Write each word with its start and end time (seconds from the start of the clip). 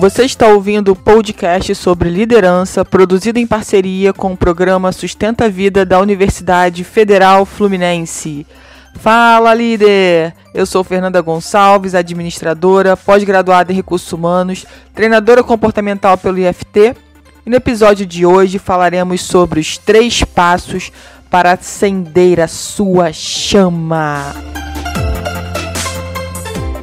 Você 0.00 0.24
está 0.24 0.46
ouvindo 0.46 0.92
o 0.92 0.96
podcast 0.96 1.74
sobre 1.74 2.08
liderança, 2.08 2.86
produzido 2.86 3.38
em 3.38 3.46
parceria 3.46 4.14
com 4.14 4.32
o 4.32 4.36
programa 4.36 4.92
Sustenta 4.92 5.44
a 5.44 5.48
Vida 5.50 5.84
da 5.84 6.00
Universidade 6.00 6.84
Federal 6.84 7.44
Fluminense. 7.44 8.46
Fala, 8.94 9.52
líder! 9.52 10.32
Eu 10.54 10.64
sou 10.64 10.82
Fernanda 10.82 11.20
Gonçalves, 11.20 11.94
administradora, 11.94 12.96
pós-graduada 12.96 13.72
em 13.72 13.76
recursos 13.76 14.10
humanos, 14.10 14.64
treinadora 14.94 15.42
comportamental 15.42 16.16
pelo 16.16 16.38
IFT. 16.38 16.96
E 17.44 17.50
no 17.50 17.56
episódio 17.56 18.06
de 18.06 18.24
hoje 18.24 18.58
falaremos 18.58 19.20
sobre 19.20 19.60
os 19.60 19.76
três 19.76 20.24
passos 20.24 20.90
para 21.28 21.52
acender 21.52 22.40
a 22.40 22.48
sua 22.48 23.12
chama. 23.12 24.32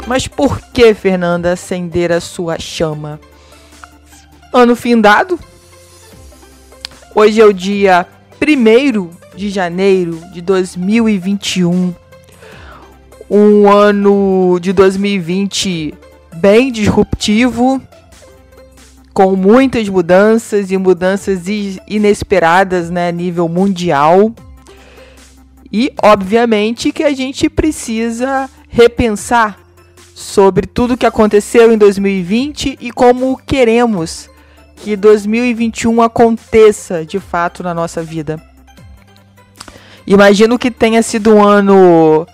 Mas 0.07 0.25
por 0.25 0.61
que, 0.71 0.93
Fernanda, 0.93 1.51
acender 1.51 2.13
a 2.13 2.21
sua 2.21 2.57
chama? 2.57 3.19
Ano 4.53 4.73
findado. 4.73 5.37
Hoje 7.13 7.41
é 7.41 7.45
o 7.45 7.51
dia 7.51 8.07
1 8.41 9.09
de 9.35 9.49
janeiro 9.49 10.21
de 10.31 10.41
2021. 10.41 11.93
Um 13.29 13.69
ano 13.69 14.57
de 14.61 14.71
2020 14.71 15.93
bem 16.37 16.71
disruptivo, 16.71 17.81
com 19.13 19.35
muitas 19.35 19.89
mudanças 19.89 20.71
e 20.71 20.77
mudanças 20.77 21.41
inesperadas 21.85 22.89
né, 22.89 23.09
a 23.09 23.11
nível 23.11 23.49
mundial. 23.49 24.33
E, 25.69 25.91
obviamente, 26.01 26.93
que 26.93 27.03
a 27.03 27.13
gente 27.13 27.49
precisa 27.49 28.49
repensar 28.69 29.66
sobre 30.17 30.65
tudo 30.65 30.97
que 30.97 31.05
aconteceu 31.05 31.71
em 31.71 31.77
2020 31.77 32.79
e 32.81 32.89
como 32.89 33.37
queremos 33.37 34.27
que 34.77 34.95
2021 34.95 36.01
aconteça 36.01 37.05
de 37.05 37.19
fato 37.19 37.61
na 37.61 37.71
nossa 37.71 38.01
vida. 38.01 38.41
Imagino 40.07 40.57
que 40.57 40.71
tenha 40.71 41.03
sido 41.03 41.35
um 41.35 41.43
ano 41.43 42.25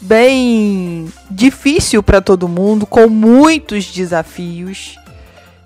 bem 0.00 1.10
difícil 1.28 2.04
para 2.04 2.20
todo 2.20 2.46
mundo, 2.46 2.86
com 2.86 3.08
muitos 3.08 3.86
desafios. 3.86 4.96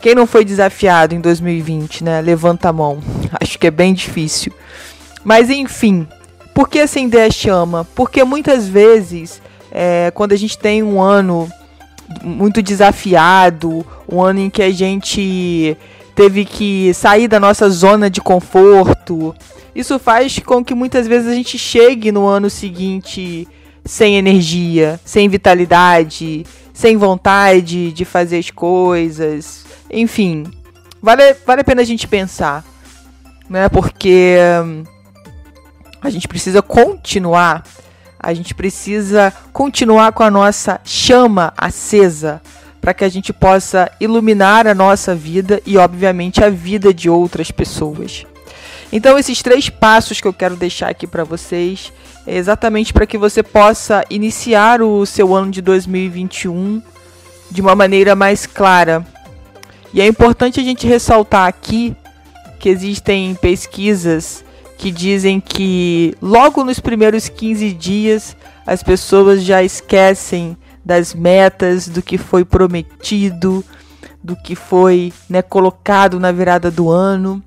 Quem 0.00 0.14
não 0.14 0.26
foi 0.26 0.42
desafiado 0.42 1.14
em 1.14 1.20
2020, 1.20 2.02
né? 2.02 2.22
Levanta 2.22 2.70
a 2.70 2.72
mão. 2.72 2.98
Acho 3.38 3.58
que 3.58 3.66
é 3.66 3.70
bem 3.70 3.92
difícil. 3.92 4.54
Mas 5.22 5.50
enfim, 5.50 6.08
por 6.54 6.66
que 6.66 6.78
acender 6.78 7.28
a 7.28 7.30
chama? 7.30 7.86
Porque 7.94 8.24
muitas 8.24 8.66
vezes 8.66 9.42
é, 9.70 10.10
quando 10.14 10.32
a 10.32 10.36
gente 10.36 10.58
tem 10.58 10.82
um 10.82 11.00
ano 11.00 11.50
muito 12.22 12.62
desafiado, 12.62 13.86
um 14.08 14.20
ano 14.20 14.40
em 14.40 14.50
que 14.50 14.62
a 14.62 14.70
gente 14.70 15.76
teve 16.14 16.44
que 16.44 16.92
sair 16.92 17.28
da 17.28 17.38
nossa 17.38 17.70
zona 17.70 18.10
de 18.10 18.20
conforto, 18.20 19.34
isso 19.74 19.98
faz 19.98 20.38
com 20.40 20.64
que 20.64 20.74
muitas 20.74 21.06
vezes 21.06 21.28
a 21.28 21.34
gente 21.34 21.56
chegue 21.56 22.10
no 22.10 22.26
ano 22.26 22.50
seguinte 22.50 23.46
sem 23.84 24.16
energia, 24.16 25.00
sem 25.04 25.28
vitalidade, 25.28 26.44
sem 26.72 26.96
vontade 26.96 27.92
de 27.92 28.04
fazer 28.04 28.38
as 28.38 28.50
coisas. 28.50 29.64
Enfim, 29.90 30.44
vale, 31.00 31.34
vale 31.46 31.60
a 31.60 31.64
pena 31.64 31.82
a 31.82 31.84
gente 31.84 32.06
pensar, 32.06 32.64
né? 33.48 33.68
Porque 33.68 34.36
hum, 34.64 34.84
a 36.02 36.10
gente 36.10 36.26
precisa 36.26 36.60
continuar 36.60 37.62
a 38.22 38.34
gente 38.34 38.54
precisa 38.54 39.32
continuar 39.52 40.12
com 40.12 40.22
a 40.22 40.30
nossa 40.30 40.80
chama 40.84 41.52
acesa 41.56 42.40
para 42.80 42.94
que 42.94 43.04
a 43.04 43.08
gente 43.08 43.32
possa 43.32 43.90
iluminar 44.00 44.66
a 44.66 44.74
nossa 44.74 45.14
vida 45.14 45.60
e, 45.66 45.76
obviamente, 45.76 46.42
a 46.42 46.50
vida 46.50 46.92
de 46.92 47.10
outras 47.10 47.50
pessoas. 47.50 48.24
Então, 48.92 49.18
esses 49.18 49.42
três 49.42 49.68
passos 49.68 50.20
que 50.20 50.26
eu 50.26 50.32
quero 50.32 50.56
deixar 50.56 50.88
aqui 50.88 51.06
para 51.06 51.24
vocês 51.24 51.92
é 52.26 52.36
exatamente 52.36 52.92
para 52.92 53.06
que 53.06 53.18
você 53.18 53.42
possa 53.42 54.04
iniciar 54.10 54.82
o 54.82 55.06
seu 55.06 55.34
ano 55.34 55.50
de 55.50 55.62
2021 55.62 56.82
de 57.50 57.60
uma 57.60 57.74
maneira 57.74 58.14
mais 58.14 58.46
clara. 58.46 59.04
E 59.92 60.00
é 60.00 60.06
importante 60.06 60.60
a 60.60 60.62
gente 60.62 60.86
ressaltar 60.86 61.46
aqui 61.46 61.96
que 62.58 62.68
existem 62.68 63.34
pesquisas 63.34 64.44
que 64.80 64.90
dizem 64.90 65.40
que 65.40 66.14
logo 66.22 66.64
nos 66.64 66.80
primeiros 66.80 67.28
15 67.28 67.70
dias 67.74 68.34
as 68.66 68.82
pessoas 68.82 69.42
já 69.42 69.62
esquecem 69.62 70.56
das 70.82 71.12
metas, 71.12 71.86
do 71.86 72.00
que 72.00 72.16
foi 72.16 72.46
prometido, 72.46 73.62
do 74.24 74.34
que 74.34 74.54
foi 74.54 75.12
né, 75.28 75.42
colocado 75.42 76.18
na 76.18 76.32
virada 76.32 76.70
do 76.70 76.88
ano. 76.88 77.42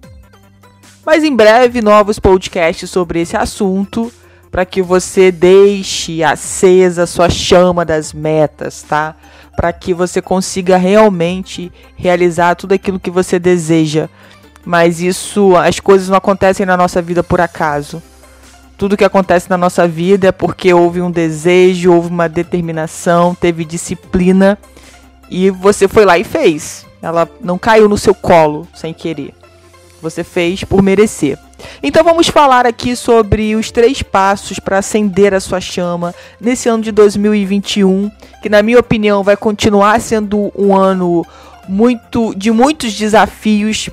Mas 1.03 1.23
em 1.23 1.35
breve 1.35 1.81
novos 1.81 2.19
podcasts 2.19 2.88
sobre 2.88 3.22
esse 3.22 3.35
assunto 3.35 4.13
para 4.51 4.63
que 4.63 4.83
você 4.83 5.31
deixe 5.31 6.23
acesa 6.23 7.03
a 7.03 7.07
sua 7.07 7.31
chama 7.31 7.83
das 7.83 8.13
metas, 8.13 8.83
tá? 8.83 9.16
Para 9.55 9.73
que 9.73 9.91
você 9.91 10.22
consiga 10.22 10.77
realmente 10.77 11.72
realizar 11.95 12.53
tudo 12.53 12.73
aquilo 12.73 12.99
que 12.99 13.09
você 13.09 13.39
deseja 13.39 14.07
mas 14.66 15.01
isso, 15.01 15.56
as 15.56 15.79
coisas 15.79 16.09
não 16.09 16.18
acontecem 16.18 16.66
na 16.66 16.78
nossa 16.78 17.01
vida 17.01 17.24
por 17.24 17.41
acaso. 17.41 18.01
Tudo 18.78 18.97
que 18.97 19.03
acontece 19.03 19.50
na 19.50 19.57
nossa 19.57 19.88
vida 19.88 20.28
é 20.28 20.31
porque 20.31 20.74
houve 20.74 21.01
um 21.01 21.12
desejo, 21.12 21.94
houve 21.94 22.09
uma 22.09 22.28
determinação, 22.28 23.35
teve 23.35 23.63
disciplina 23.66 24.57
e 25.29 25.50
você 25.50 25.88
foi 25.88 26.06
lá 26.06 26.18
e 26.18 26.23
fez. 26.23 26.85
Ela 27.02 27.29
não 27.41 27.57
caiu 27.57 27.88
no 27.88 27.97
seu 27.97 28.16
colo 28.16 28.68
sem 28.73 28.94
querer. 28.94 29.34
Você 30.02 30.23
fez 30.23 30.63
por 30.63 30.81
merecer. 30.81 31.38
Então 31.81 32.03
vamos 32.03 32.28
falar 32.28 32.66
aqui 32.66 32.96
sobre 32.96 33.56
os 33.56 33.72
três 33.72 34.02
passos 34.02 34.59
para 34.59 34.79
acender 34.79 35.34
a 35.34 35.40
sua 35.40 35.62
chama 35.62 36.13
nesse 36.40 36.68
ano 36.68 36.84
de 36.84 36.91
2021, 36.91 38.12
que 38.41 38.50
na 38.50 38.62
minha 38.62 38.79
opinião 38.79 39.23
vai 39.23 39.38
continuar 39.38 40.02
sendo 40.02 40.52
um 40.57 40.75
ano 40.75 41.25
muito 41.68 42.34
de 42.35 42.52
muitos 42.52 42.94
desafios 42.94 43.90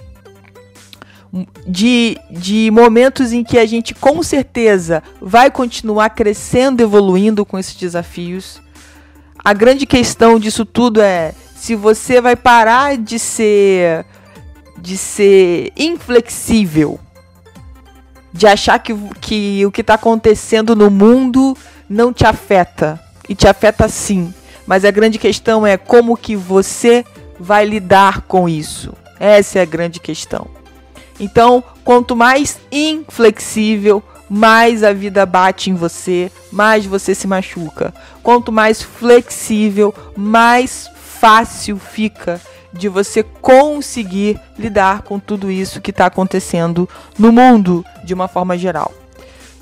de, 1.66 2.18
de 2.30 2.70
momentos 2.70 3.32
em 3.32 3.44
que 3.44 3.58
a 3.58 3.66
gente 3.66 3.94
com 3.94 4.22
certeza 4.22 5.02
vai 5.20 5.50
continuar 5.50 6.10
crescendo, 6.10 6.82
evoluindo 6.82 7.44
com 7.44 7.58
esses 7.58 7.74
desafios. 7.74 8.60
A 9.42 9.52
grande 9.52 9.86
questão 9.86 10.38
disso 10.38 10.64
tudo 10.64 11.00
é 11.00 11.32
se 11.54 11.74
você 11.76 12.20
vai 12.20 12.36
parar 12.36 12.96
de 12.96 13.18
ser 13.18 14.04
de 14.80 14.96
ser 14.96 15.72
inflexível, 15.76 16.98
de 18.32 18.47
achar 18.47 18.78
que, 18.78 18.94
que 19.20 19.66
o 19.66 19.70
que 19.70 19.82
está 19.82 19.94
acontecendo 19.94 20.74
no 20.74 20.91
mundo 20.91 21.54
não 21.86 22.14
te 22.14 22.24
afeta 22.24 22.98
e 23.28 23.34
te 23.34 23.47
afeta 23.47 23.88
sim. 23.88 24.32
Mas 24.66 24.84
a 24.84 24.91
grande 24.91 25.18
questão 25.18 25.66
é 25.66 25.76
como 25.76 26.16
que 26.16 26.34
você 26.34 27.04
vai 27.38 27.66
lidar 27.66 28.22
com 28.22 28.48
isso. 28.48 28.94
Essa 29.18 29.58
é 29.58 29.62
a 29.62 29.66
grande 29.66 30.00
questão. 30.00 30.59
Então, 31.20 31.62
quanto 31.84 32.16
mais 32.16 32.58
inflexível, 32.72 34.03
mais 34.28 34.82
a 34.82 34.92
vida 34.92 35.26
bate 35.26 35.70
em 35.70 35.75
você, 35.75 36.32
mais 36.50 36.86
você 36.86 37.14
se 37.14 37.26
machuca. 37.26 37.92
Quanto 38.22 38.50
mais 38.50 38.82
flexível, 38.82 39.94
mais 40.16 40.88
fácil 41.20 41.78
fica 41.78 42.41
de 42.72 42.88
você 42.88 43.22
conseguir 43.22 44.41
lidar 44.59 45.03
com 45.03 45.19
tudo 45.19 45.50
isso 45.50 45.80
que 45.80 45.91
está 45.91 46.06
acontecendo 46.06 46.88
no 47.19 47.30
mundo 47.30 47.84
de 48.03 48.14
uma 48.14 48.26
forma 48.28 48.56
geral. 48.56 48.92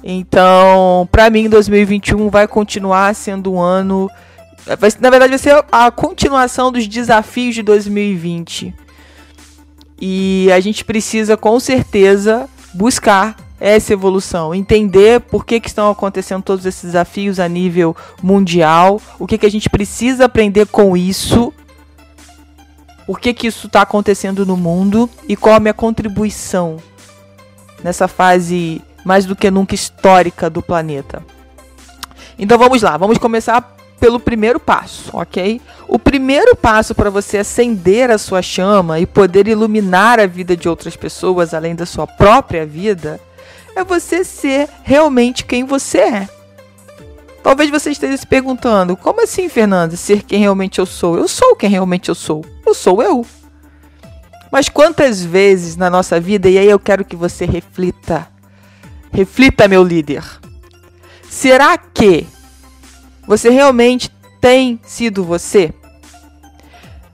Então, 0.04 1.08
para 1.10 1.28
mim, 1.28 1.48
2021 1.48 2.28
vai 2.28 2.46
continuar 2.46 3.14
sendo 3.16 3.54
um 3.54 3.60
ano. 3.60 4.08
Vai, 4.78 4.90
na 5.00 5.10
verdade, 5.10 5.30
vai 5.30 5.38
ser 5.38 5.64
a 5.72 5.90
continuação 5.90 6.70
dos 6.70 6.86
desafios 6.86 7.56
de 7.56 7.62
2020 7.62 8.74
e 10.00 10.48
a 10.52 10.60
gente 10.60 10.84
precisa 10.84 11.36
com 11.36 11.58
certeza 11.58 12.48
buscar 12.72 13.36
essa 13.60 13.92
evolução, 13.92 14.54
entender 14.54 15.20
por 15.20 15.44
que, 15.44 15.58
que 15.58 15.68
estão 15.68 15.90
acontecendo 15.90 16.42
todos 16.42 16.64
esses 16.64 16.84
desafios 16.84 17.40
a 17.40 17.48
nível 17.48 17.96
mundial, 18.22 19.00
o 19.18 19.26
que, 19.26 19.36
que 19.36 19.46
a 19.46 19.50
gente 19.50 19.68
precisa 19.68 20.26
aprender 20.26 20.66
com 20.66 20.96
isso, 20.96 21.52
por 23.04 23.18
que, 23.18 23.34
que 23.34 23.48
isso 23.48 23.66
está 23.66 23.82
acontecendo 23.82 24.46
no 24.46 24.56
mundo 24.56 25.10
e 25.26 25.34
qual 25.34 25.56
a 25.56 25.60
minha 25.60 25.74
contribuição 25.74 26.76
nessa 27.82 28.06
fase 28.06 28.80
mais 29.04 29.24
do 29.24 29.34
que 29.34 29.50
nunca 29.50 29.74
histórica 29.74 30.48
do 30.48 30.62
planeta. 30.62 31.24
Então 32.38 32.58
vamos 32.58 32.82
lá, 32.82 32.96
vamos 32.96 33.18
começar 33.18 33.76
pelo 33.98 34.20
primeiro 34.20 34.60
passo, 34.60 35.10
ok? 35.12 35.60
O 35.86 35.98
primeiro 35.98 36.54
passo 36.56 36.94
para 36.94 37.10
você 37.10 37.38
acender 37.38 38.10
a 38.10 38.18
sua 38.18 38.42
chama 38.42 39.00
e 39.00 39.06
poder 39.06 39.48
iluminar 39.48 40.20
a 40.20 40.26
vida 40.26 40.56
de 40.56 40.68
outras 40.68 40.96
pessoas 40.96 41.52
além 41.52 41.74
da 41.74 41.86
sua 41.86 42.06
própria 42.06 42.64
vida 42.64 43.20
é 43.74 43.84
você 43.84 44.24
ser 44.24 44.68
realmente 44.82 45.44
quem 45.44 45.64
você 45.64 45.98
é. 45.98 46.28
Talvez 47.42 47.70
você 47.70 47.90
esteja 47.90 48.16
se 48.16 48.26
perguntando: 48.26 48.96
como 48.96 49.22
assim, 49.22 49.48
Fernanda, 49.48 49.96
ser 49.96 50.22
quem 50.22 50.40
realmente 50.40 50.78
eu 50.78 50.86
sou? 50.86 51.16
Eu 51.16 51.28
sou 51.28 51.56
quem 51.56 51.70
realmente 51.70 52.08
eu 52.08 52.14
sou. 52.14 52.44
eu 52.66 52.74
sou 52.74 53.02
eu. 53.02 53.24
Mas 54.50 54.68
quantas 54.68 55.22
vezes 55.22 55.76
na 55.76 55.90
nossa 55.90 56.18
vida, 56.18 56.48
e 56.48 56.58
aí 56.58 56.68
eu 56.68 56.78
quero 56.78 57.04
que 57.04 57.14
você 57.14 57.44
reflita, 57.44 58.26
reflita, 59.12 59.68
meu 59.68 59.84
líder. 59.84 60.24
Será 61.28 61.76
que 61.76 62.26
você 63.28 63.50
realmente 63.50 64.10
tem 64.40 64.80
sido 64.82 65.22
você? 65.22 65.70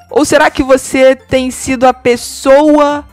Ou 0.09 0.25
será 0.25 0.49
que 0.49 0.63
você 0.63 1.17
tem 1.17 1.51
sido 1.51 1.89
a 1.89 1.93
pessoa 1.93 3.05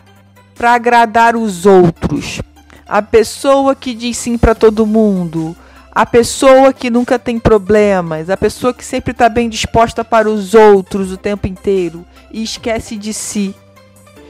para 0.54 0.74
agradar 0.74 1.36
os 1.36 1.66
outros? 1.66 2.44
A 2.88 3.02
pessoa 3.02 3.74
que 3.74 3.96
diz 3.96 4.18
sim 4.18 4.38
para 4.38 4.54
todo 4.54 4.86
mundo? 4.86 5.56
A 5.92 6.06
pessoa 6.06 6.72
que 6.72 6.92
nunca 6.92 7.18
tem 7.18 7.40
problemas? 7.40 8.30
A 8.30 8.38
pessoa 8.38 8.72
que 8.72 8.86
sempre 8.86 9.14
está 9.14 9.28
bem 9.28 9.50
disposta 9.50 10.06
para 10.06 10.30
os 10.30 10.54
outros 10.54 11.12
o 11.12 11.18
tempo 11.18 11.48
inteiro 11.48 12.06
e 12.32 12.44
esquece 12.44 12.96
de 12.98 13.16
si? 13.16 13.56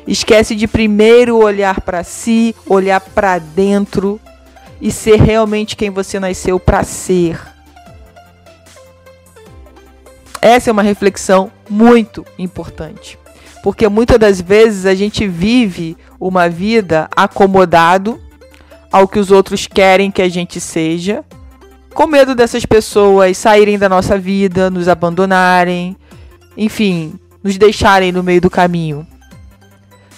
Esquece 0.08 0.56
de 0.56 0.66
primeiro 0.66 1.36
olhar 1.36 1.82
para 1.82 2.06
si, 2.06 2.56
olhar 2.66 3.02
para 3.02 3.38
dentro 3.38 4.18
e 4.80 4.90
ser 4.90 5.20
realmente 5.20 5.76
quem 5.76 5.90
você 5.90 6.22
nasceu 6.22 6.58
para 6.58 6.86
ser. 6.86 7.51
Essa 10.42 10.70
é 10.70 10.74
uma 10.74 10.82
reflexão 10.82 11.52
muito 11.70 12.26
importante, 12.38 13.18
porque 13.62 13.88
muitas 13.88 14.18
das 14.18 14.42
vezes 14.42 14.86
a 14.86 14.96
gente 14.96 15.28
vive 15.28 15.96
uma 16.20 16.50
vida 16.50 17.08
acomodado 17.16 18.20
ao 18.92 19.08
que 19.08 19.20
os 19.20 19.32
outros 19.32 19.68
querem 19.68 20.12
que 20.12 20.22
a 20.22 20.28
gente 20.28 20.60
seja, 20.60 21.24
com 21.94 22.08
medo 22.08 22.34
dessas 22.34 22.66
pessoas 22.66 23.38
saírem 23.38 23.78
da 23.78 23.88
nossa 23.88 24.18
vida, 24.18 24.70
nos 24.70 24.88
abandonarem, 24.88 25.96
enfim, 26.58 27.14
nos 27.44 27.58
deixarem 27.58 28.12
no 28.12 28.24
meio 28.24 28.42
do 28.42 28.50
caminho. 28.50 29.06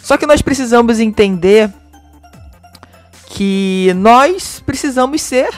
Só 0.02 0.18
que 0.18 0.26
nós 0.26 0.42
precisamos 0.42 1.00
entender 1.00 1.72
que 3.28 3.92
nós 3.96 4.62
precisamos 4.66 5.22
ser 5.22 5.50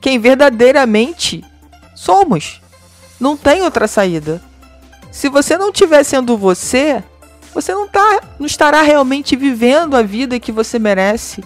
quem 0.00 0.18
verdadeiramente 0.18 1.44
somos. 1.94 2.61
Não 3.22 3.36
tem 3.36 3.62
outra 3.62 3.86
saída. 3.86 4.42
Se 5.12 5.28
você 5.28 5.56
não 5.56 5.68
estiver 5.68 6.02
sendo 6.02 6.36
você, 6.36 7.04
você 7.54 7.72
não, 7.72 7.86
tá, 7.86 8.20
não 8.36 8.44
estará 8.44 8.82
realmente 8.82 9.36
vivendo 9.36 9.94
a 9.94 10.02
vida 10.02 10.40
que 10.40 10.50
você 10.50 10.76
merece, 10.76 11.40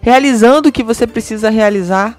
realizando 0.00 0.70
o 0.70 0.72
que 0.72 0.82
você 0.82 1.06
precisa 1.06 1.50
realizar, 1.50 2.18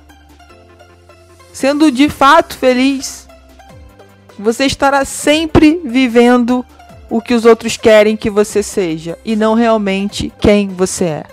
sendo 1.52 1.92
de 1.92 2.08
fato 2.08 2.56
feliz. 2.56 3.28
Você 4.38 4.68
estará 4.68 5.04
sempre 5.06 5.82
vivendo 5.84 6.64
o 7.10 7.20
que 7.20 7.34
os 7.34 7.46
outros 7.46 7.78
querem 7.78 8.16
que 8.16 8.30
você 8.30 8.62
seja 8.62 9.18
e 9.26 9.36
não 9.36 9.56
realmente 9.56 10.32
quem 10.40 10.68
você 10.68 11.06
é. 11.06 11.24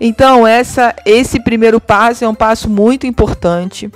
Então, 0.00 0.46
essa, 0.46 0.96
esse 1.04 1.38
primeiro 1.38 1.82
passo 1.82 2.24
é 2.24 2.28
um 2.28 2.34
passo 2.34 2.70
muito 2.70 3.06
importante, 3.06 3.90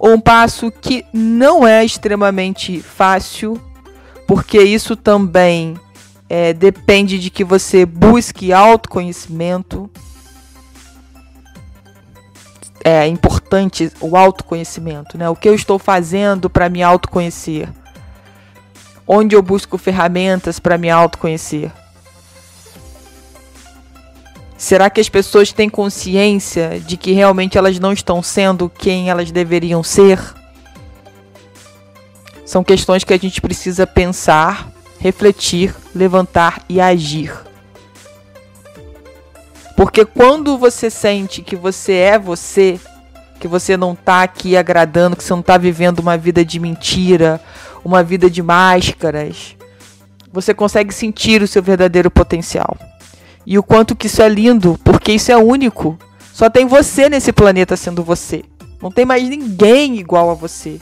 um 0.00 0.20
passo 0.20 0.70
que 0.70 1.04
não 1.12 1.66
é 1.66 1.84
extremamente 1.84 2.80
fácil, 2.80 3.60
porque 4.26 4.60
isso 4.62 4.96
também 4.96 5.76
é, 6.28 6.52
depende 6.52 7.18
de 7.18 7.30
que 7.30 7.44
você 7.44 7.84
busque 7.84 8.52
autoconhecimento. 8.52 9.90
É 12.82 13.06
importante 13.06 13.92
o 14.00 14.16
autoconhecimento, 14.16 15.18
né? 15.18 15.28
O 15.28 15.36
que 15.36 15.48
eu 15.48 15.54
estou 15.54 15.78
fazendo 15.78 16.48
para 16.48 16.68
me 16.68 16.82
autoconhecer? 16.82 17.68
onde 19.12 19.34
eu 19.34 19.42
busco 19.42 19.76
ferramentas 19.76 20.60
para 20.60 20.78
me 20.78 20.88
autoconhecer? 20.88 21.72
Será 24.60 24.90
que 24.90 25.00
as 25.00 25.08
pessoas 25.08 25.54
têm 25.54 25.70
consciência 25.70 26.78
de 26.80 26.98
que 26.98 27.12
realmente 27.12 27.56
elas 27.56 27.78
não 27.78 27.94
estão 27.94 28.22
sendo 28.22 28.68
quem 28.68 29.08
elas 29.08 29.32
deveriam 29.32 29.82
ser? 29.82 30.20
São 32.44 32.62
questões 32.62 33.02
que 33.02 33.14
a 33.14 33.16
gente 33.16 33.40
precisa 33.40 33.86
pensar, 33.86 34.70
refletir, 34.98 35.74
levantar 35.94 36.62
e 36.68 36.78
agir. 36.78 37.32
Porque 39.78 40.04
quando 40.04 40.58
você 40.58 40.90
sente 40.90 41.40
que 41.40 41.56
você 41.56 41.94
é 41.94 42.18
você, 42.18 42.78
que 43.40 43.48
você 43.48 43.78
não 43.78 43.94
está 43.94 44.22
aqui 44.22 44.58
agradando, 44.58 45.16
que 45.16 45.24
você 45.24 45.32
não 45.32 45.40
está 45.40 45.56
vivendo 45.56 46.00
uma 46.00 46.18
vida 46.18 46.44
de 46.44 46.60
mentira, 46.60 47.40
uma 47.82 48.02
vida 48.02 48.28
de 48.28 48.42
máscaras. 48.42 49.56
Você 50.30 50.52
consegue 50.52 50.92
sentir 50.92 51.40
o 51.40 51.48
seu 51.48 51.62
verdadeiro 51.62 52.10
potencial. 52.10 52.76
E 53.46 53.58
o 53.58 53.62
quanto 53.62 53.96
que 53.96 54.06
isso 54.06 54.22
é 54.22 54.28
lindo, 54.28 54.78
porque 54.84 55.12
isso 55.12 55.32
é 55.32 55.36
único. 55.36 55.98
Só 56.32 56.48
tem 56.48 56.66
você 56.66 57.08
nesse 57.08 57.32
planeta 57.32 57.76
sendo 57.76 58.02
você. 58.02 58.44
Não 58.80 58.90
tem 58.90 59.04
mais 59.04 59.28
ninguém 59.28 59.98
igual 59.98 60.30
a 60.30 60.34
você. 60.34 60.80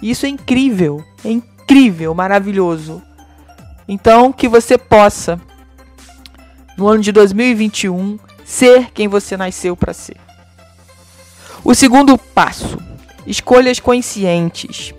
E 0.00 0.10
isso 0.10 0.26
é 0.26 0.28
incrível, 0.28 1.04
é 1.24 1.30
incrível, 1.30 2.14
maravilhoso. 2.14 3.02
Então, 3.86 4.32
que 4.32 4.48
você 4.48 4.76
possa, 4.76 5.40
no 6.76 6.88
ano 6.88 7.02
de 7.02 7.10
2021, 7.10 8.18
ser 8.44 8.90
quem 8.92 9.08
você 9.08 9.36
nasceu 9.36 9.76
para 9.76 9.92
ser. 9.92 10.16
O 11.64 11.74
segundo 11.74 12.16
passo: 12.16 12.78
escolhas 13.26 13.80
conscientes. 13.80 14.94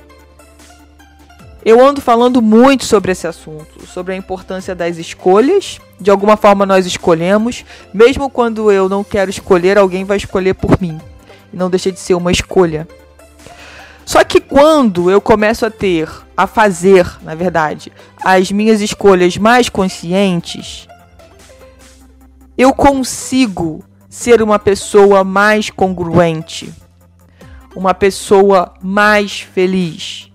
Eu 1.64 1.86
ando 1.86 2.00
falando 2.00 2.42
muito 2.42 2.86
sobre 2.86 3.12
esse 3.12 3.28
assunto, 3.28 3.86
sobre 3.86 4.14
a 4.14 4.18
importância 4.18 4.74
das 4.74 4.98
escolhas. 4.98 5.80
De 6.00 6.10
alguma 6.10 6.38
forma 6.38 6.66
nós 6.66 6.86
escolhemos, 6.86 7.66
mesmo 7.94 8.30
quando 8.30 8.72
eu 8.72 8.88
não 8.88 9.04
quero 9.04 9.30
escolher, 9.30 9.78
alguém 9.78 10.06
vai 10.06 10.16
escolher 10.16 10.54
por 10.54 10.80
mim. 10.80 11.00
E 11.52 11.58
não 11.58 11.70
deixa 11.70 11.92
de 11.92 12.00
ser 12.00 12.14
uma 12.14 12.32
escolha. 12.32 12.88
Só 14.06 14.24
que 14.24 14.40
quando 14.40 15.12
eu 15.12 15.20
começo 15.20 15.66
a 15.66 15.70
ter, 15.70 16.10
a 16.36 16.48
fazer, 16.48 17.06
na 17.22 17.36
verdade, 17.36 17.92
as 18.24 18.52
minhas 18.52 18.80
escolhas 18.80 19.38
mais 19.38 19.68
conscientes, 19.68 20.88
eu 22.58 22.74
consigo 22.74 23.84
ser 24.10 24.42
uma 24.42 24.58
pessoa 24.58 25.24
mais 25.24 25.70
congruente, 25.70 26.74
uma 27.76 27.94
pessoa 27.94 28.74
mais 28.82 29.42
feliz 29.42 30.29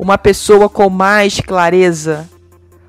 uma 0.00 0.16
pessoa 0.16 0.66
com 0.66 0.88
mais 0.88 1.40
clareza, 1.40 2.26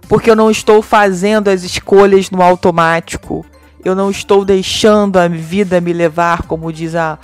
porque 0.07 0.31
eu 0.31 0.35
não 0.35 0.49
estou 0.49 0.81
fazendo 0.81 1.49
as 1.49 1.61
escolhas 1.61 2.31
no 2.31 2.41
automático. 2.41 3.45
Eu 3.83 3.93
não 3.93 4.09
estou 4.09 4.45
deixando 4.45 5.17
a 5.17 5.27
vida 5.27 5.81
me 5.81 5.91
levar, 5.91 6.43
como 6.43 6.71
diz 6.71 6.95
a, 6.95 7.19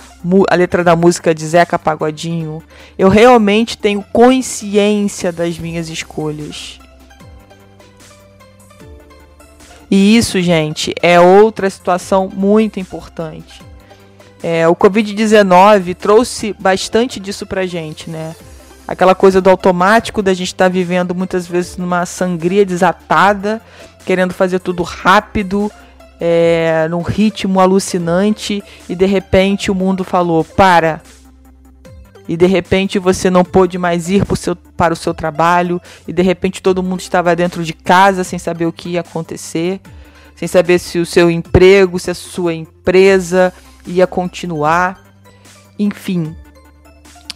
a 0.50 0.54
letra 0.54 0.84
da 0.84 0.94
música 0.94 1.34
de 1.34 1.46
Zeca 1.46 1.78
Pagodinho. 1.78 2.62
Eu 2.98 3.08
realmente 3.08 3.78
tenho 3.78 4.04
consciência 4.12 5.32
das 5.32 5.58
minhas 5.58 5.88
escolhas. 5.88 6.78
E 9.90 10.18
isso, 10.18 10.38
gente, 10.42 10.92
é 11.00 11.18
outra 11.18 11.70
situação 11.70 12.28
muito 12.28 12.78
importante. 12.78 13.62
É, 14.42 14.68
o 14.68 14.76
Covid-19 14.76 15.94
trouxe 15.94 16.54
bastante 16.58 17.18
disso 17.18 17.46
pra 17.46 17.64
gente, 17.64 18.10
né? 18.10 18.34
Aquela 18.88 19.14
coisa 19.14 19.38
do 19.42 19.50
automático 19.50 20.22
da 20.22 20.32
gente 20.32 20.48
estar 20.48 20.64
tá 20.64 20.68
vivendo 20.70 21.14
muitas 21.14 21.46
vezes 21.46 21.76
numa 21.76 22.06
sangria 22.06 22.64
desatada, 22.64 23.60
querendo 24.06 24.32
fazer 24.32 24.58
tudo 24.60 24.82
rápido, 24.82 25.70
é, 26.18 26.88
num 26.90 27.02
ritmo 27.02 27.60
alucinante 27.60 28.64
e 28.88 28.96
de 28.96 29.04
repente 29.04 29.70
o 29.70 29.74
mundo 29.74 30.02
falou 30.02 30.42
para. 30.42 31.02
E 32.26 32.36
de 32.36 32.46
repente 32.46 32.98
você 32.98 33.28
não 33.28 33.44
pôde 33.44 33.76
mais 33.76 34.08
ir 34.08 34.24
seu, 34.36 34.56
para 34.56 34.94
o 34.94 34.96
seu 34.96 35.12
trabalho 35.12 35.80
e 36.06 36.12
de 36.12 36.22
repente 36.22 36.62
todo 36.62 36.82
mundo 36.82 37.00
estava 37.00 37.36
dentro 37.36 37.62
de 37.62 37.74
casa 37.74 38.24
sem 38.24 38.38
saber 38.38 38.64
o 38.64 38.72
que 38.72 38.90
ia 38.90 39.00
acontecer, 39.00 39.80
sem 40.34 40.48
saber 40.48 40.78
se 40.78 40.98
o 40.98 41.04
seu 41.04 41.30
emprego, 41.30 41.98
se 41.98 42.10
a 42.10 42.14
sua 42.14 42.54
empresa 42.54 43.52
ia 43.86 44.06
continuar, 44.06 45.02
enfim, 45.78 46.34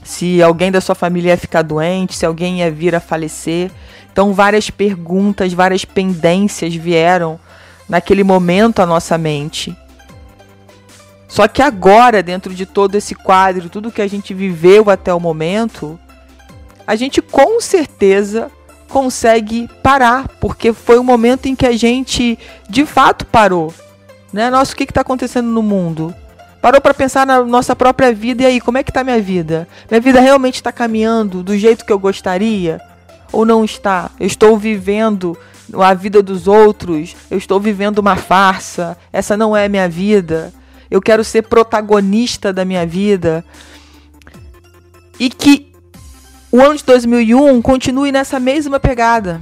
se 0.03 0.43
alguém 0.43 0.71
da 0.71 0.81
sua 0.81 0.95
família 0.95 1.31
ia 1.31 1.37
ficar 1.37 1.63
doente, 1.63 2.17
se 2.17 2.27
alguém 2.27 2.59
ia 2.59 2.71
vir 2.71 2.95
a 2.95 3.01
falecer. 3.01 3.71
Então, 4.11 4.33
várias 4.33 4.69
perguntas, 4.69 5.53
várias 5.53 5.85
pendências 5.85 6.75
vieram 6.75 7.39
naquele 7.89 8.25
momento 8.25 8.81
à 8.81 8.87
nossa 8.87 9.17
mente. 9.17 9.77
Só 11.29 11.49
que 11.49 11.63
agora, 11.63 12.23
dentro 12.23 12.55
de 12.55 12.67
todo 12.67 12.95
esse 12.95 13.15
quadro, 13.15 13.71
tudo 13.71 13.91
que 13.91 14.03
a 14.03 14.07
gente 14.07 14.35
viveu 14.35 14.91
até 14.91 15.15
o 15.15 15.21
momento, 15.21 15.99
a 16.87 16.95
gente 16.95 17.23
com 17.23 17.61
certeza 17.61 18.51
consegue 18.89 19.67
parar, 19.83 20.29
porque 20.41 20.75
foi 20.75 20.99
o 20.99 21.05
momento 21.05 21.47
em 21.47 21.57
que 21.57 21.65
a 21.65 21.73
gente 21.73 22.39
de 22.69 22.85
fato 22.85 23.25
parou. 23.25 23.73
Né? 24.31 24.51
Nossa, 24.51 24.75
o 24.75 24.77
que 24.77 24.85
está 24.85 25.01
acontecendo 25.01 25.49
no 25.49 25.63
mundo? 25.63 26.15
Parou 26.63 26.81
para 26.81 26.95
pensar 26.95 27.27
na 27.27 27.45
nossa 27.45 27.77
própria 27.77 28.15
vida 28.15 28.45
e 28.45 28.47
aí, 28.47 28.61
como 28.61 28.79
é 28.79 28.83
que 28.83 28.93
tá 28.93 29.05
minha 29.05 29.21
vida? 29.21 29.69
Minha 29.91 30.01
vida 30.01 30.21
realmente 30.21 30.55
está 30.55 30.73
caminhando 30.73 31.43
do 31.43 31.59
jeito 31.59 31.85
que 31.85 31.93
eu 31.93 31.99
gostaria? 31.99 32.81
ou 33.33 33.47
não 33.47 33.65
está? 33.65 34.11
Eu 34.21 34.27
estou 34.27 34.57
vivendo 34.59 35.37
a 35.73 35.95
vida 35.95 36.23
dos 36.23 36.47
outros, 36.47 37.17
eu 37.31 37.39
estou 37.39 37.59
vivendo 37.59 37.99
uma 37.99 38.15
farsa, 38.15 38.97
essa 39.13 39.37
não 39.37 39.57
é 39.57 39.69
minha 39.69 39.89
vida. 39.89 40.53
Eu 40.91 41.01
quero 41.01 41.25
ser 41.25 41.43
protagonista 41.43 42.53
da 42.53 42.65
minha 42.65 42.87
vida. 42.87 43.43
E 45.19 45.31
que 45.31 45.73
o 46.51 46.61
ano 46.61 46.77
de 46.77 46.85
2001 46.85 47.63
continue 47.63 48.13
nessa 48.13 48.39
mesma 48.39 48.79
pegada. 48.79 49.41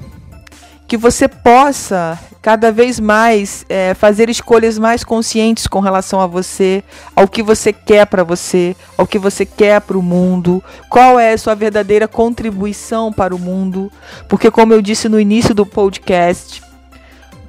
Que 0.91 0.97
você 0.97 1.29
possa 1.29 2.19
cada 2.43 2.73
vez 2.73 2.99
mais 2.99 3.65
é, 3.69 3.95
fazer 3.95 4.29
escolhas 4.29 4.77
mais 4.77 5.05
conscientes 5.05 5.69
com 5.69 5.79
relação 5.79 6.21
a 6.21 6.27
você, 6.27 6.83
ao 7.15 7.29
que 7.29 7.45
você 7.45 7.73
quer 7.73 8.07
para 8.07 8.25
você, 8.25 8.75
ao 8.99 9.07
que 9.07 9.17
você 9.17 9.47
quer 9.47 9.81
para 9.83 9.97
o 9.97 10.03
mundo, 10.03 10.61
qual 10.89 11.17
é 11.17 11.33
a 11.33 11.39
sua 11.39 11.55
verdadeira 11.55 12.09
contribuição 12.09 13.13
para 13.13 13.33
o 13.33 13.39
mundo. 13.39 13.89
Porque, 14.29 14.51
como 14.51 14.73
eu 14.73 14.83
disse 14.83 15.09
no 15.09 15.21
início 15.21 15.55
do 15.55 15.65
podcast, 15.65 16.61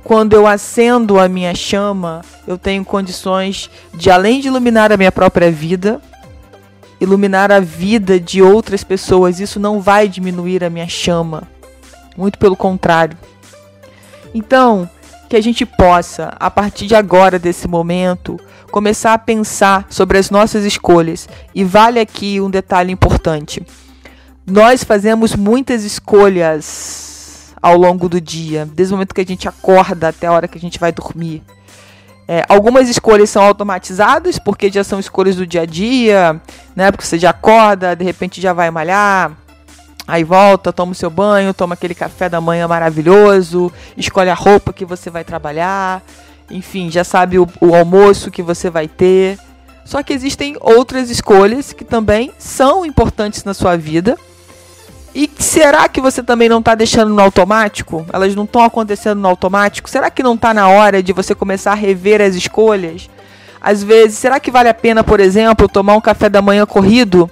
quando 0.03 0.33
eu 0.33 0.45
acendo 0.45 1.19
a 1.19 1.27
minha 1.27 1.55
chama, 1.55 2.21
eu 2.45 2.59
tenho 2.59 2.85
condições 2.85 3.71
de, 3.91 4.11
além 4.11 4.39
de 4.39 4.49
iluminar 4.49 4.91
a 4.91 4.97
minha 4.97 5.11
própria 5.11 5.49
vida, 5.49 5.99
iluminar 6.99 7.51
a 7.51 7.59
vida 7.59 8.19
de 8.19 8.39
outras 8.39 8.83
pessoas. 8.83 9.39
Isso 9.39 9.59
não 9.59 9.81
vai 9.81 10.07
diminuir 10.07 10.63
a 10.63 10.69
minha 10.69 10.87
chama. 10.87 11.49
Muito 12.17 12.37
pelo 12.37 12.55
contrário. 12.55 13.17
Então, 14.33 14.89
que 15.29 15.35
a 15.35 15.41
gente 15.41 15.65
possa, 15.65 16.35
a 16.39 16.51
partir 16.51 16.87
de 16.87 16.95
agora, 16.95 17.39
desse 17.39 17.67
momento, 17.67 18.37
começar 18.69 19.13
a 19.13 19.17
pensar 19.17 19.85
sobre 19.89 20.17
as 20.17 20.29
nossas 20.29 20.65
escolhas. 20.65 21.27
E 21.55 21.63
vale 21.63 21.99
aqui 21.99 22.41
um 22.41 22.49
detalhe 22.49 22.91
importante: 22.91 23.65
nós 24.45 24.83
fazemos 24.83 25.35
muitas 25.35 25.83
escolhas 25.83 27.53
ao 27.61 27.77
longo 27.77 28.09
do 28.09 28.19
dia, 28.19 28.67
desde 28.73 28.93
o 28.93 28.97
momento 28.97 29.13
que 29.13 29.21
a 29.21 29.25
gente 29.25 29.47
acorda 29.47 30.09
até 30.09 30.27
a 30.27 30.31
hora 30.33 30.47
que 30.47 30.57
a 30.57 30.61
gente 30.61 30.79
vai 30.79 30.91
dormir. 30.91 31.43
É, 32.27 32.43
algumas 32.47 32.89
escolhas 32.89 33.29
são 33.29 33.43
automatizadas, 33.43 34.39
porque 34.39 34.71
já 34.71 34.83
são 34.83 34.99
escolhas 34.99 35.35
do 35.35 35.45
dia 35.45 35.61
a 35.61 35.65
dia, 35.65 36.41
né? 36.75 36.91
Porque 36.91 37.05
você 37.05 37.19
já 37.19 37.31
acorda, 37.31 37.95
de 37.95 38.03
repente 38.03 38.39
já 38.39 38.53
vai 38.53 38.71
malhar, 38.71 39.31
Aí 40.07 40.23
volta, 40.23 40.73
toma 40.73 40.91
o 40.91 40.95
seu 40.95 41.09
banho, 41.09 41.53
toma 41.53 41.73
aquele 41.73 41.95
café 41.95 42.27
da 42.27 42.41
manhã 42.41 42.67
maravilhoso, 42.67 43.71
escolhe 43.95 44.29
a 44.29 44.33
roupa 44.33 44.73
que 44.73 44.85
você 44.85 45.09
vai 45.09 45.23
trabalhar, 45.23 46.01
enfim, 46.49 46.89
já 46.89 47.03
sabe 47.03 47.39
o, 47.39 47.47
o 47.59 47.75
almoço 47.75 48.31
que 48.31 48.41
você 48.41 48.69
vai 48.69 48.87
ter. 48.87 49.37
Só 49.85 50.03
que 50.03 50.13
existem 50.13 50.55
outras 50.59 51.09
escolhas 51.09 51.73
que 51.73 51.83
também 51.83 52.31
são 52.37 52.85
importantes 52.85 53.43
na 53.43 53.53
sua 53.53 53.75
vida. 53.77 54.17
E 55.13 55.29
será 55.37 55.89
que 55.89 55.99
você 55.99 56.23
também 56.23 56.47
não 56.47 56.59
está 56.59 56.73
deixando 56.73 57.13
no 57.13 57.21
automático? 57.21 58.05
Elas 58.13 58.33
não 58.33 58.45
estão 58.45 58.63
acontecendo 58.63 59.19
no 59.19 59.27
automático? 59.27 59.89
Será 59.89 60.09
que 60.09 60.23
não 60.23 60.35
está 60.35 60.53
na 60.53 60.69
hora 60.69 61.03
de 61.03 61.11
você 61.11 61.35
começar 61.35 61.73
a 61.73 61.75
rever 61.75 62.21
as 62.21 62.35
escolhas? 62.35 63.09
Às 63.59 63.83
vezes, 63.83 64.17
será 64.17 64.39
que 64.39 64.49
vale 64.49 64.69
a 64.69 64.73
pena, 64.73 65.03
por 65.03 65.19
exemplo, 65.19 65.67
tomar 65.67 65.95
um 65.95 66.01
café 66.01 66.29
da 66.29 66.41
manhã 66.41 66.65
corrido 66.65 67.29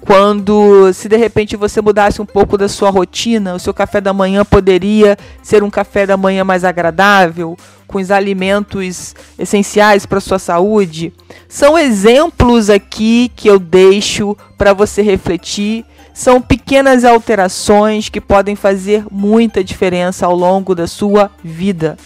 quando, 0.00 0.92
se 0.92 1.08
de 1.08 1.16
repente 1.16 1.56
você 1.56 1.80
mudasse 1.80 2.20
um 2.20 2.26
pouco 2.26 2.58
da 2.58 2.68
sua 2.68 2.90
rotina, 2.90 3.54
o 3.54 3.58
seu 3.58 3.72
café 3.72 4.00
da 4.00 4.12
manhã 4.12 4.44
poderia 4.44 5.16
ser 5.42 5.62
um 5.62 5.70
café 5.70 6.06
da 6.06 6.16
manhã 6.16 6.44
mais 6.44 6.64
agradável, 6.64 7.56
com 7.86 7.98
os 7.98 8.10
alimentos 8.10 9.14
essenciais 9.38 10.04
para 10.04 10.20
sua 10.20 10.38
saúde. 10.38 11.12
São 11.48 11.78
exemplos 11.78 12.68
aqui 12.68 13.30
que 13.34 13.48
eu 13.48 13.58
deixo 13.58 14.36
para 14.58 14.72
você 14.72 15.02
refletir. 15.02 15.84
São 16.12 16.40
pequenas 16.40 17.04
alterações 17.04 18.08
que 18.08 18.20
podem 18.20 18.56
fazer 18.56 19.04
muita 19.10 19.62
diferença 19.62 20.26
ao 20.26 20.34
longo 20.34 20.74
da 20.74 20.86
sua 20.86 21.30
vida. 21.42 21.96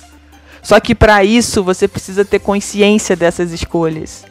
Só 0.62 0.78
que 0.78 0.94
para 0.94 1.24
isso 1.24 1.64
você 1.64 1.88
precisa 1.88 2.24
ter 2.24 2.38
consciência 2.38 3.16
dessas 3.16 3.50
escolhas. 3.52 4.29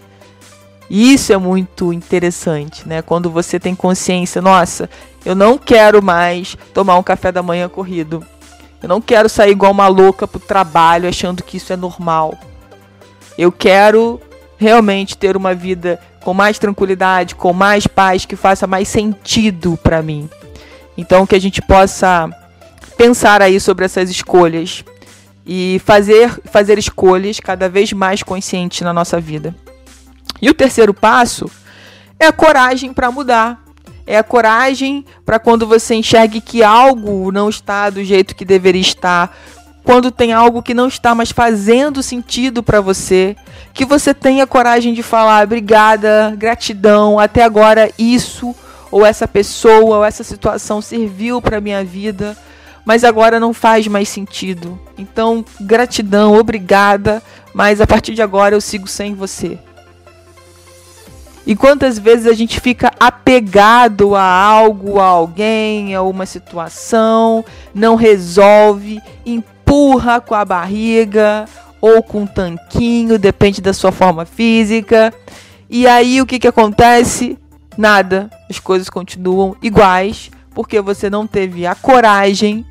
E 0.90 1.14
isso 1.14 1.32
é 1.32 1.38
muito 1.38 1.94
interessante, 1.94 2.88
né? 2.88 3.02
Quando 3.02 3.30
você 3.30 3.60
tem 3.60 3.76
consciência, 3.76 4.42
nossa, 4.42 4.90
eu 5.24 5.36
não 5.36 5.58
quero 5.58 6.02
mais 6.02 6.58
tomar 6.74 6.98
um 6.98 7.04
café 7.04 7.32
da 7.32 7.44
manhã 7.44 7.70
corrido. 7.70 8.26
Eu 8.82 8.90
não 8.90 9.00
quero 9.00 9.30
sair 9.30 9.52
igual 9.52 9.72
uma 9.72 9.88
louca 9.88 10.28
pro 10.28 10.40
trabalho 10.40 11.08
achando 11.08 11.44
que 11.44 11.58
isso 11.58 11.72
é 11.72 11.76
normal. 11.76 12.34
Eu 13.38 13.52
quero 13.52 14.20
realmente 14.58 15.16
ter 15.16 15.38
uma 15.38 15.54
vida 15.54 16.00
com 16.22 16.34
mais 16.34 16.58
tranquilidade, 16.58 17.36
com 17.36 17.54
mais 17.54 17.86
paz, 17.88 18.26
que 18.26 18.36
faça 18.36 18.66
mais 18.66 18.88
sentido 18.88 19.78
para 19.82 20.02
mim. 20.02 20.30
Então 20.98 21.26
que 21.26 21.36
a 21.36 21.40
gente 21.40 21.62
possa 21.62 22.30
pensar 22.98 23.42
aí 23.42 23.60
sobre 23.60 23.86
essas 23.86 24.10
escolhas 24.10 24.84
e 25.46 25.82
fazer 25.86 26.42
fazer 26.46 26.78
escolhas 26.78 27.40
cada 27.40 27.70
vez 27.70 27.94
mais 27.94 28.24
conscientes 28.24 28.82
na 28.82 28.94
nossa 28.94 29.20
vida. 29.20 29.56
E 30.42 30.50
o 30.50 30.54
terceiro 30.54 30.94
passo 30.94 31.50
é 32.20 32.28
a 32.28 32.34
coragem 32.34 32.94
para 32.94 33.12
mudar. 33.12 33.64
É 34.06 34.18
a 34.18 34.24
coragem 34.24 35.06
para 35.26 35.38
quando 35.38 35.68
você 35.68 35.94
enxergue 35.96 36.42
que 36.42 36.64
algo 36.64 37.32
não 37.32 37.48
está 37.48 37.90
do 37.90 38.04
jeito 38.04 38.36
que 38.36 38.44
deveria 38.44 38.82
estar, 38.82 39.38
quando 39.84 40.12
tem 40.12 40.34
algo 40.34 40.64
que 40.64 40.74
não 40.74 40.88
está 40.88 41.14
mais 41.14 41.32
fazendo 41.32 42.02
sentido 42.04 42.62
para 42.62 42.82
você, 42.82 43.36
que 43.74 43.86
você 43.86 44.14
tenha 44.14 44.48
coragem 44.48 44.94
de 44.94 45.04
falar 45.04 45.44
obrigada, 45.44 46.34
gratidão, 46.38 47.20
até 47.20 47.44
agora 47.44 47.92
isso 47.98 48.56
ou 48.92 49.06
essa 49.06 49.28
pessoa 49.28 49.98
ou 49.98 50.06
essa 50.06 50.24
situação 50.24 50.82
serviu 50.82 51.42
para 51.42 51.62
minha 51.62 51.84
vida, 51.84 52.36
mas 52.84 53.04
agora 53.04 53.40
não 53.40 53.54
faz 53.54 53.88
mais 53.88 54.10
sentido. 54.10 54.80
Então, 54.98 55.46
gratidão, 55.62 56.36
obrigada, 56.36 57.22
mas 57.54 57.80
a 57.80 57.88
partir 57.88 58.16
de 58.16 58.22
agora 58.22 58.56
eu 58.56 58.62
sigo 58.62 58.88
sem 58.88 59.14
você. 59.14 59.60
E 61.50 61.56
quantas 61.56 61.98
vezes 61.98 62.28
a 62.28 62.34
gente 62.34 62.60
fica 62.60 62.92
apegado 63.00 64.16
a 64.16 64.22
algo, 64.22 65.00
a 65.00 65.06
alguém, 65.06 65.96
a 65.96 66.04
uma 66.04 66.28
situação, 66.28 67.44
não 67.74 67.96
resolve, 67.96 69.02
empurra 69.26 70.22
com 70.22 70.36
a 70.36 70.46
barriga 70.46 71.46
ou 71.82 72.04
com 72.04 72.22
um 72.22 72.28
tanquinho, 72.28 73.18
depende 73.18 73.62
da 73.62 73.74
sua 73.74 73.92
forma 73.92 74.26
física. 74.26 75.12
E 75.68 75.88
aí 75.88 76.22
o 76.22 76.26
que, 76.28 76.38
que 76.38 76.48
acontece? 76.48 77.36
Nada. 77.76 78.30
As 78.48 78.60
coisas 78.60 78.88
continuam 78.88 79.56
iguais 79.60 80.30
porque 80.54 80.80
você 80.80 81.10
não 81.10 81.26
teve 81.26 81.66
a 81.66 81.74
coragem 81.74 82.64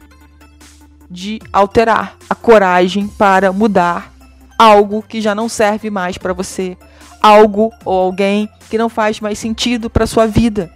de 1.10 1.40
alterar, 1.52 2.16
a 2.30 2.34
coragem 2.36 3.08
para 3.08 3.52
mudar 3.52 4.12
algo 4.56 5.02
que 5.02 5.20
já 5.20 5.34
não 5.34 5.48
serve 5.48 5.90
mais 5.90 6.16
para 6.16 6.32
você, 6.32 6.76
algo 7.22 7.72
ou 7.84 7.98
alguém 7.98 8.48
que 8.68 8.78
não 8.78 8.88
faz 8.88 9.20
mais 9.20 9.38
sentido 9.38 9.88
para 9.88 10.06
sua 10.06 10.26
vida. 10.26 10.70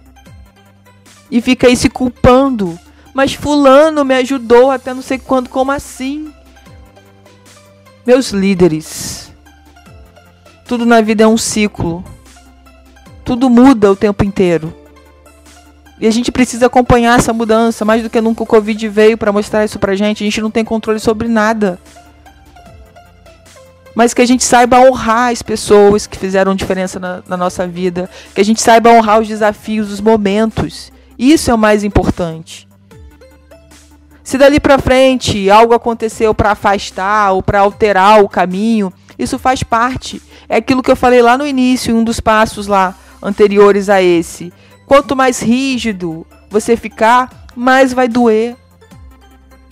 E 1.29 1.41
fica 1.41 1.67
aí 1.67 1.75
se 1.75 1.89
culpando. 1.89 2.77
Mas 3.13 3.33
fulano 3.33 4.03
me 4.03 4.15
ajudou 4.15 4.71
até 4.71 4.93
não 4.93 5.01
sei 5.01 5.17
quando, 5.19 5.49
como 5.49 5.71
assim? 5.71 6.33
Meus 8.05 8.31
líderes, 8.31 9.31
tudo 10.65 10.85
na 10.85 11.01
vida 11.01 11.23
é 11.23 11.27
um 11.27 11.37
ciclo. 11.37 12.03
Tudo 13.23 13.49
muda 13.49 13.91
o 13.91 13.95
tempo 13.95 14.23
inteiro. 14.23 14.75
E 15.99 16.07
a 16.07 16.11
gente 16.11 16.31
precisa 16.31 16.65
acompanhar 16.65 17.17
essa 17.17 17.31
mudança. 17.31 17.85
Mais 17.85 18.03
do 18.03 18.09
que 18.09 18.19
nunca 18.19 18.43
o 18.43 18.47
Covid 18.47 18.89
veio 18.89 19.17
para 19.17 19.31
mostrar 19.31 19.63
isso 19.63 19.79
pra 19.79 19.95
gente. 19.95 20.23
A 20.23 20.25
gente 20.25 20.41
não 20.41 20.51
tem 20.51 20.65
controle 20.65 20.99
sobre 20.99 21.27
nada 21.27 21.79
mas 23.95 24.13
que 24.13 24.21
a 24.21 24.25
gente 24.25 24.43
saiba 24.43 24.79
honrar 24.79 25.31
as 25.31 25.41
pessoas 25.41 26.07
que 26.07 26.17
fizeram 26.17 26.55
diferença 26.55 26.99
na, 26.99 27.23
na, 27.27 27.37
nossa 27.37 27.67
vida, 27.67 28.09
que 28.33 28.41
a 28.41 28.45
gente 28.45 28.61
saiba 28.61 28.89
honrar 28.89 29.19
os 29.19 29.27
desafios, 29.27 29.91
os 29.91 30.01
momentos. 30.01 30.91
Isso 31.17 31.51
é 31.51 31.53
o 31.53 31.57
mais 31.57 31.83
importante. 31.83 32.67
Se 34.23 34.37
dali 34.37 34.59
para 34.59 34.79
frente 34.79 35.49
algo 35.49 35.73
aconteceu 35.73 36.33
para 36.33 36.51
afastar 36.51 37.33
ou 37.33 37.43
para 37.43 37.59
alterar 37.59 38.23
o 38.23 38.29
caminho, 38.29 38.91
isso 39.19 39.37
faz 39.37 39.61
parte. 39.61 40.21
É 40.49 40.57
aquilo 40.57 40.81
que 40.81 40.89
eu 40.89 40.95
falei 40.95 41.21
lá 41.21 41.37
no 41.37 41.45
início, 41.45 41.95
um 41.95 42.03
dos 42.03 42.19
passos 42.19 42.67
lá 42.67 42.95
anteriores 43.21 43.89
a 43.89 44.01
esse. 44.01 44.51
Quanto 44.85 45.15
mais 45.15 45.41
rígido 45.41 46.25
você 46.49 46.75
ficar, 46.75 47.47
mais 47.55 47.93
vai 47.93 48.07
doer, 48.07 48.55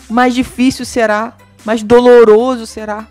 mais 0.09 0.33
difícil 0.33 0.85
será, 0.85 1.33
mais 1.65 1.81
doloroso 1.81 2.67
será. 2.67 3.07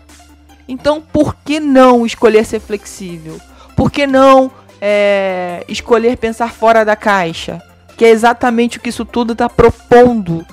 Então, 0.71 1.01
por 1.01 1.35
que 1.35 1.59
não 1.59 2.05
escolher 2.05 2.45
ser 2.45 2.61
flexível? 2.61 3.37
Por 3.75 3.91
que 3.91 4.07
não 4.07 4.49
é, 4.79 5.65
escolher 5.67 6.15
pensar 6.15 6.53
fora 6.53 6.85
da 6.85 6.95
caixa? 6.95 7.61
Que 7.97 8.05
é 8.05 8.09
exatamente 8.09 8.77
o 8.77 8.79
que 8.79 8.87
isso 8.87 9.03
tudo 9.03 9.33
está 9.33 9.49
propondo 9.49 10.47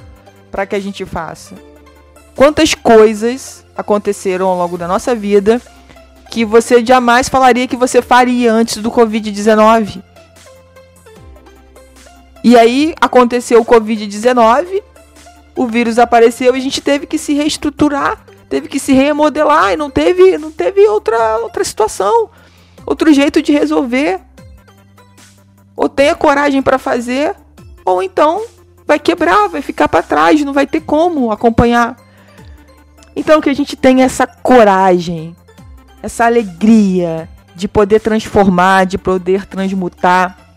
para 0.50 0.66
que 0.66 0.75
a 0.75 0.80
gente 0.80 1.04
faça. 1.04 1.54
Quantas 2.34 2.75
coisas 2.75 3.64
aconteceram 3.76 4.48
ao 4.48 4.58
longo 4.58 4.76
da 4.76 4.88
nossa 4.88 5.14
vida 5.14 5.62
que 6.28 6.44
você 6.44 6.84
jamais 6.84 7.28
falaria 7.28 7.68
que 7.68 7.76
você 7.76 8.02
faria 8.02 8.52
antes 8.52 8.78
do 8.78 8.90
Covid-19? 8.90 10.02
E 12.42 12.58
aí 12.58 12.92
aconteceu 13.00 13.60
o 13.60 13.64
Covid-19 13.64 14.82
o 15.58 15.66
vírus 15.66 15.98
apareceu 15.98 16.54
e 16.54 16.58
a 16.58 16.62
gente 16.62 16.80
teve 16.80 17.04
que 17.04 17.18
se 17.18 17.34
reestruturar, 17.34 18.25
teve 18.49 18.69
que 18.69 18.81
se 18.81 18.93
remodelar 18.93 19.73
e 19.73 19.76
não 19.76 19.90
teve, 19.90 20.38
não 20.38 20.50
teve 20.50 20.87
outra, 20.88 21.38
outra 21.38 21.62
situação, 21.62 22.31
outro 22.87 23.12
jeito 23.12 23.43
de 23.43 23.52
resolver. 23.52 24.21
Ou 25.76 25.88
tenha 25.88 26.14
coragem 26.14 26.61
para 26.61 26.78
fazer, 26.78 27.37
ou 27.85 28.02
então 28.02 28.45
vai 28.87 28.99
quebrar, 28.99 29.49
vai 29.49 29.62
ficar 29.62 29.87
para 29.87 30.02
trás, 30.02 30.43
não 30.43 30.52
vai 30.52 30.67
ter 30.67 30.81
como 30.81 31.31
acompanhar. 31.31 31.97
Então 33.14 33.40
que 33.40 33.50
a 33.50 33.55
gente 33.55 33.76
tenha 33.76 34.05
essa 34.05 34.26
coragem, 34.26 35.37
essa 36.02 36.25
alegria 36.25 37.28
de 37.55 37.69
poder 37.69 38.00
transformar, 38.00 38.87
de 38.87 38.97
poder 38.97 39.45
transmutar 39.47 40.48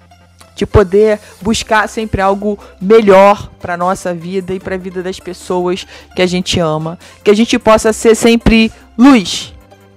de 0.56 0.66
poder 0.66 1.20
buscar 1.42 1.88
sempre 1.88 2.22
algo 2.22 2.58
melhor 2.80 3.50
para 3.60 3.78
nossa 3.78 4.14
vida 4.14 4.54
e 4.54 4.60
para 4.60 4.76
a 4.76 4.78
vida 4.78 5.02
das 5.02 5.20
pessoas 5.20 5.86
que 6.16 6.22
a 6.22 6.28
gente 6.28 6.60
ama, 6.60 7.00
que 7.24 7.32
a 7.32 7.36
gente 7.36 7.58
possa 7.58 7.94
ser 7.94 8.16
sempre 8.16 8.72
luz 8.98 9.54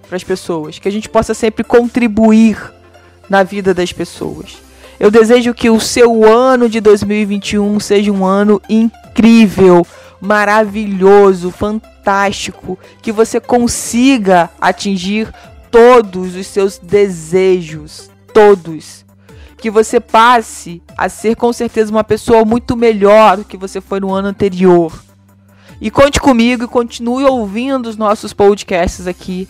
para 0.06 0.16
as 0.16 0.24
pessoas, 0.24 0.78
que 0.78 0.88
a 0.88 0.92
gente 0.92 1.08
possa 1.08 1.34
sempre 1.34 1.64
contribuir 1.64 2.58
na 3.28 3.42
vida 3.42 3.74
das 3.74 3.92
pessoas. 3.92 4.56
Eu 4.98 5.10
desejo 5.10 5.52
que 5.52 5.68
o 5.68 5.80
seu 5.80 6.24
ano 6.24 6.68
de 6.68 6.80
2021 6.80 7.80
seja 7.80 8.12
um 8.12 8.24
ano 8.24 8.62
incrível, 8.68 9.84
maravilhoso, 10.20 11.50
fantástico, 11.50 12.78
que 13.02 13.10
você 13.10 13.40
consiga 13.40 14.48
atingir 14.60 15.32
todos 15.70 16.36
os 16.36 16.46
seus 16.46 16.78
desejos, 16.78 18.08
todos 18.32 19.03
que 19.64 19.70
você 19.70 19.98
passe 19.98 20.82
a 20.94 21.08
ser 21.08 21.36
com 21.36 21.50
certeza 21.50 21.90
uma 21.90 22.04
pessoa 22.04 22.44
muito 22.44 22.76
melhor 22.76 23.38
do 23.38 23.44
que 23.46 23.56
você 23.56 23.80
foi 23.80 23.98
no 23.98 24.12
ano 24.12 24.28
anterior. 24.28 24.92
E 25.80 25.90
conte 25.90 26.20
comigo 26.20 26.64
e 26.64 26.68
continue 26.68 27.24
ouvindo 27.24 27.86
os 27.88 27.96
nossos 27.96 28.34
podcasts 28.34 29.06
aqui 29.06 29.48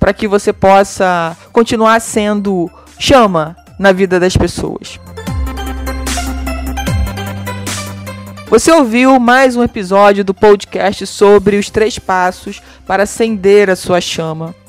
para 0.00 0.12
que 0.12 0.26
você 0.26 0.52
possa 0.52 1.36
continuar 1.52 2.00
sendo 2.00 2.68
chama 2.98 3.56
na 3.78 3.92
vida 3.92 4.18
das 4.18 4.36
pessoas. 4.36 4.98
Você 8.50 8.72
ouviu 8.72 9.20
mais 9.20 9.54
um 9.54 9.62
episódio 9.62 10.24
do 10.24 10.34
podcast 10.34 11.06
sobre 11.06 11.56
os 11.56 11.70
três 11.70 12.00
passos 12.00 12.60
para 12.84 13.04
acender 13.04 13.70
a 13.70 13.76
sua 13.76 14.00
chama, 14.00 14.56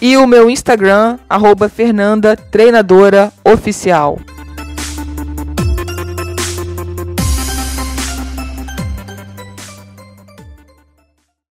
e 0.00 0.16
o 0.16 0.26
meu 0.26 0.48
Instagram, 0.48 1.18
arroba 1.28 1.68
Fernanda 1.68 2.36
Treinadora 2.36 3.32
Oficial. 3.44 4.18